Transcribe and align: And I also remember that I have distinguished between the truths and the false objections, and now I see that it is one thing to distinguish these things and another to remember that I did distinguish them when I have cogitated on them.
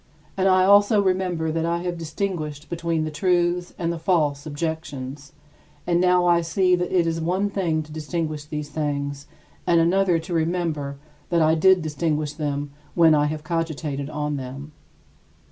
And 0.35 0.47
I 0.47 0.65
also 0.65 0.99
remember 0.99 1.51
that 1.51 1.63
I 1.63 1.83
have 1.83 1.95
distinguished 1.95 2.71
between 2.71 3.03
the 3.03 3.11
truths 3.11 3.75
and 3.77 3.93
the 3.93 3.99
false 3.99 4.47
objections, 4.47 5.33
and 5.85 6.01
now 6.01 6.25
I 6.25 6.41
see 6.41 6.75
that 6.75 6.91
it 6.91 7.05
is 7.05 7.21
one 7.21 7.51
thing 7.51 7.83
to 7.83 7.91
distinguish 7.91 8.45
these 8.45 8.69
things 8.69 9.27
and 9.67 9.79
another 9.79 10.17
to 10.17 10.33
remember 10.33 10.97
that 11.29 11.43
I 11.43 11.53
did 11.53 11.83
distinguish 11.83 12.33
them 12.33 12.71
when 12.95 13.13
I 13.13 13.27
have 13.27 13.43
cogitated 13.43 14.09
on 14.09 14.37
them. 14.37 14.71